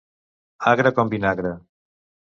[0.71, 1.55] Agre com vinagre.